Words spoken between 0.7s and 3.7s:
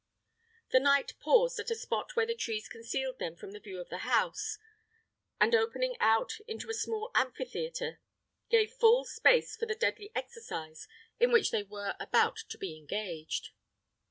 The knight paused at a spot where the trees concealed them from the